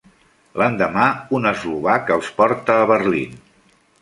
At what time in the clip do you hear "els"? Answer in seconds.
2.17-2.33